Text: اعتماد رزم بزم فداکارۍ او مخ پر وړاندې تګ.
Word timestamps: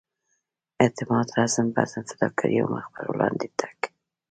اعتماد 0.81 1.27
رزم 1.37 1.67
بزم 1.75 2.03
فداکارۍ 2.09 2.55
او 2.61 2.67
مخ 2.73 2.85
پر 2.93 3.05
وړاندې 3.09 3.47
تګ. 3.59 3.77